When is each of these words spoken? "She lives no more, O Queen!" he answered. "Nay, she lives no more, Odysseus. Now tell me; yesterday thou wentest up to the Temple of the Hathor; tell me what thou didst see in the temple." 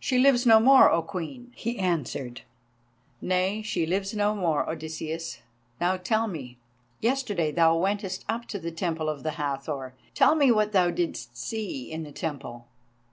"She 0.00 0.18
lives 0.18 0.44
no 0.44 0.58
more, 0.58 0.90
O 0.90 1.02
Queen!" 1.02 1.52
he 1.54 1.78
answered. 1.78 2.40
"Nay, 3.20 3.62
she 3.62 3.86
lives 3.86 4.12
no 4.12 4.34
more, 4.34 4.68
Odysseus. 4.68 5.40
Now 5.80 5.96
tell 5.96 6.26
me; 6.26 6.58
yesterday 7.00 7.52
thou 7.52 7.76
wentest 7.76 8.24
up 8.28 8.46
to 8.46 8.58
the 8.58 8.72
Temple 8.72 9.08
of 9.08 9.22
the 9.22 9.38
Hathor; 9.38 9.94
tell 10.16 10.34
me 10.34 10.50
what 10.50 10.72
thou 10.72 10.90
didst 10.90 11.36
see 11.36 11.88
in 11.92 12.02
the 12.02 12.10
temple." 12.10 12.66